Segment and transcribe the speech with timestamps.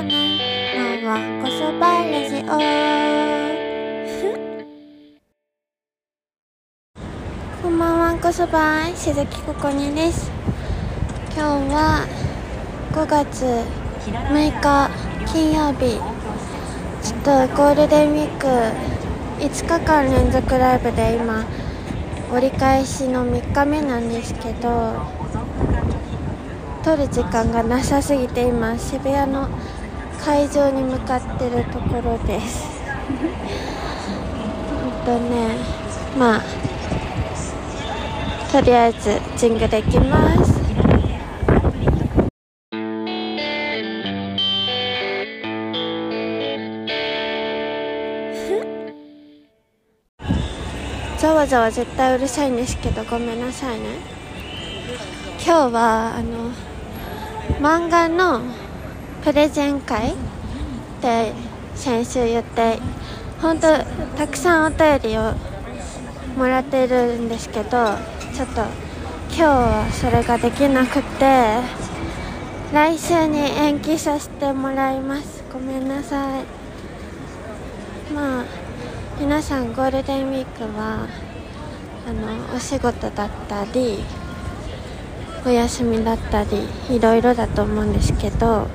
[0.00, 2.40] こねのわんこそばラジオ
[7.62, 10.30] こんばんはこそば鈴木ここねです。
[11.36, 12.06] 今日は
[12.92, 13.44] 5月
[14.06, 14.90] 6日
[15.30, 16.00] 金曜日。
[17.02, 18.46] ちょっとゴールデンウィーク
[19.44, 21.44] 5日間連続ライブで今
[22.32, 24.94] 折り返しの3日目なんですけど
[26.82, 29.50] 撮る時間がなさすぎて今渋谷の
[30.24, 32.68] 会場に向かってるところです。
[34.70, 35.56] ほんとね
[36.18, 36.42] まあ
[38.52, 40.60] とりあえずジングできます。
[51.18, 53.86] ざわざわ絶対うるさいんですけどごめんなさいね。
[55.44, 56.50] 今日はあの
[57.60, 58.40] 漫画の
[59.22, 60.14] プレゼン会っ
[61.00, 61.32] て
[61.74, 62.78] 先週言って
[63.40, 63.84] 本当
[64.16, 65.34] たくさんお便りを
[66.36, 67.70] もらってるんですけど
[68.34, 68.62] ちょっと
[69.28, 71.80] 今日はそれができなくて
[72.72, 75.42] 来週に延期させてもらいます。
[75.52, 76.44] ごめんなさい。
[78.14, 78.44] まあ
[79.18, 81.06] 皆さんゴールデンウィークは
[82.08, 83.98] あのお仕事だったり
[85.44, 88.68] お休みだったりいろいろだと思うんですけど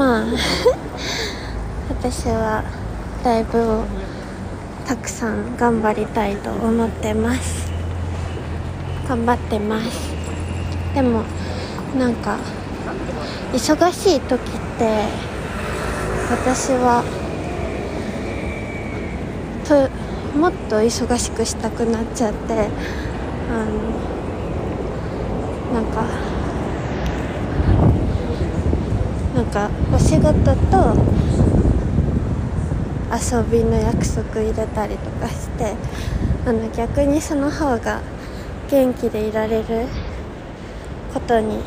[0.00, 0.24] まあ
[1.90, 2.64] 私は
[3.22, 3.84] ライブを
[4.86, 7.70] たくさん頑張りたいと思ってます。
[9.06, 9.84] 頑張ってます。
[10.94, 11.20] でも
[11.98, 12.38] なんか
[13.52, 14.42] 忙しい時っ
[14.78, 15.04] て
[16.30, 17.04] 私は
[19.68, 19.86] と
[20.38, 23.64] もっと忙しくしたくなっちゃってあ
[25.74, 26.39] のなんか
[29.40, 30.94] なんかお仕事と
[33.10, 35.74] 遊びの約束入れたりとかして
[36.44, 38.02] あの逆にその方が
[38.70, 39.86] 元気でいられる
[41.14, 41.62] ことに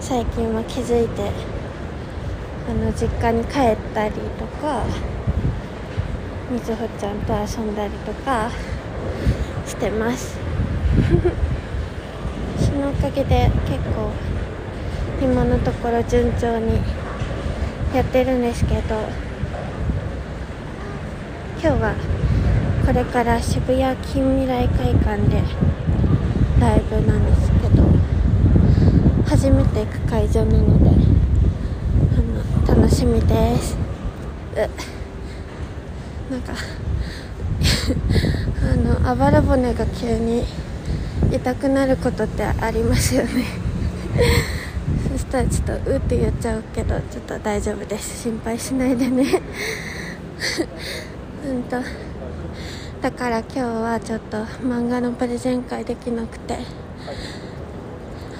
[0.00, 1.30] 最近は気づいて
[2.68, 4.82] あの実家に帰ったりとか
[6.50, 8.50] みずほちゃんと遊んだりとか
[9.64, 10.36] してます。
[12.58, 14.10] そのおかげで結構
[15.20, 16.78] 今のところ順調に
[17.94, 18.94] やってるんですけど
[21.58, 21.94] 今日は
[22.84, 25.42] これから渋谷近未来会館で
[26.60, 27.82] ライブなんですけど
[29.26, 30.90] 初めて行く会場なので
[32.66, 33.76] あの楽しみです。
[36.30, 36.52] なんか
[38.62, 40.44] あのあばら骨が急に
[41.32, 43.44] 痛くなることってありますよね。
[45.16, 48.24] そしたらちょっとうって言っちゃうけどちょっと大丈夫です。
[48.24, 49.24] 心配しないでね。
[51.48, 51.76] うんと。
[53.00, 56.58] だから今日はちょっと漫画のプレゼン会できなくて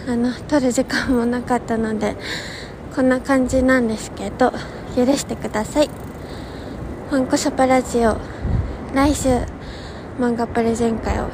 [0.07, 2.15] あの撮る時間もなかったので
[2.95, 4.53] こんな感じなんですけど
[4.95, 5.89] 許してください。
[7.11, 8.19] ワンコシャパラジオ
[8.95, 9.31] 来週
[10.21, 11.29] 漫画プレゼン会を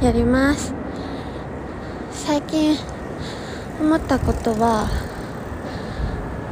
[0.00, 0.72] やります。
[2.12, 2.95] 最近
[3.80, 4.88] 思ったことは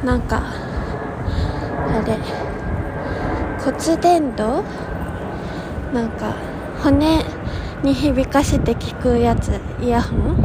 [0.03, 2.17] なんかあれ
[3.63, 4.63] 骨伝導？
[5.93, 6.35] なんか
[6.83, 7.23] 骨
[7.83, 10.37] に響かせて聞くやつイヤホン？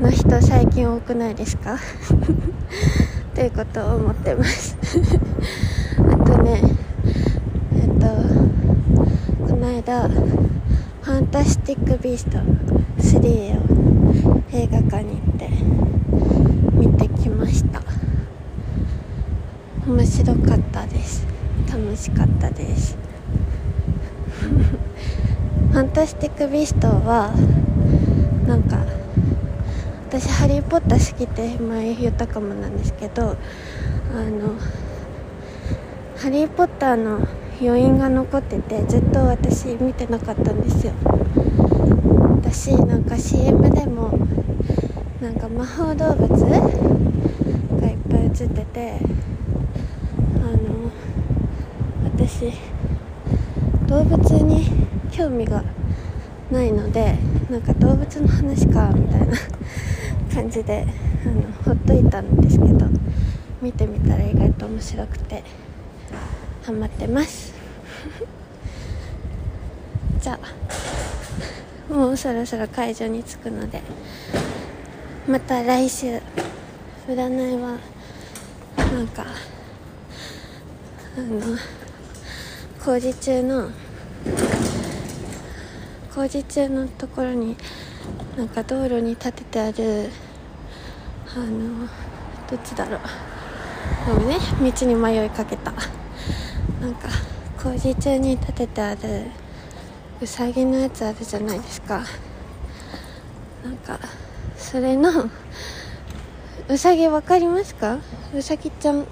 [0.00, 1.78] の人最近多くないですか？
[3.34, 4.76] ということを思ってます。
[5.98, 6.60] あとね
[7.76, 8.06] えっと
[9.48, 10.08] この間
[11.02, 12.38] 「ファンタスティック・ビースト
[12.98, 13.58] 3」
[14.28, 15.48] を映画館に行って
[16.72, 17.80] 見てきました
[19.92, 21.26] 面白かったです。
[21.70, 22.96] 楽しかったです。
[25.70, 27.30] ファンタスティック・ビーストは
[28.46, 28.78] なんか
[30.08, 33.36] 私ハリー・ポッター好きって前言ったかもなんですけどあの
[36.16, 37.26] ハリー・ポッターの
[37.60, 40.92] 余韻が残っててずっと私見てなかったんですよ。
[42.36, 44.18] 私なんか CM でも
[45.20, 46.28] なんか魔法動物
[47.80, 48.98] がいっぱい映ってて
[50.36, 50.90] あの
[52.32, 52.50] 私
[53.86, 54.66] 動物に
[55.10, 55.62] 興味が
[56.50, 57.14] ないので
[57.50, 59.36] なんか動物の話かみたいな
[60.32, 60.86] 感じで
[61.24, 62.86] あのほっといたんですけど
[63.60, 65.44] 見てみたら意外と面白くて
[66.62, 67.52] ハマってます。
[70.20, 70.38] じゃ
[71.90, 73.82] あもうそろそろ会場に着くので
[75.28, 76.20] また来週
[77.06, 77.76] 占いは
[78.92, 79.26] なんか
[81.16, 81.58] あの
[82.84, 83.70] 工事中の
[86.12, 87.56] 工事中のところに
[88.36, 90.10] なんか道路に立ててある
[91.36, 91.86] あの
[92.50, 93.00] どっちだろう。
[94.06, 94.36] ごめんね。
[94.72, 95.72] 道に迷いかけた。
[96.80, 97.08] なんか
[97.62, 99.26] 工事中に立ててある
[100.20, 102.02] うさぎのやつあるじゃないですか。
[103.64, 104.00] なんか
[104.56, 105.30] それの
[106.68, 107.98] うさぎ分かりますか？
[108.34, 109.06] うさぎちゃん。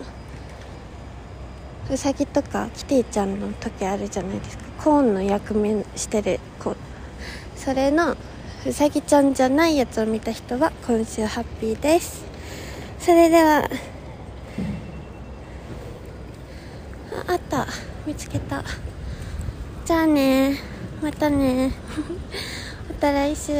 [1.90, 4.64] うさぎとかキティちゃんの時あるじゃないですか。
[4.84, 6.76] コーンの役目してるこう。
[7.56, 8.16] それの
[8.64, 12.24] うさぎちゃんじゃないやつを見た人は今週ハッピーです。
[13.00, 13.68] それでは
[17.26, 17.66] ああった。
[18.06, 18.62] 見つけた。
[19.84, 20.58] じゃあね。
[21.02, 21.72] またね。
[22.88, 23.52] また来週。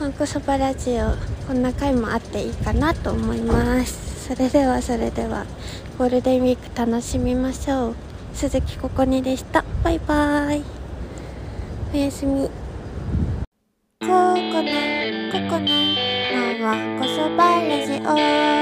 [0.00, 1.14] わんこそばラジオ。
[1.48, 4.28] こんな回もあっていいかなと思います。
[4.28, 5.44] それではそれでは。
[6.00, 7.94] ゴールデンウィーク楽しみましょう。
[8.32, 9.62] 鈴木ここにでした。
[9.84, 10.64] バイバーイ。
[11.92, 12.48] おやすみ。
[12.48, 12.50] こ
[14.00, 15.66] このここの
[16.58, 18.00] のわんこそばラジ
[18.56, 18.59] オ。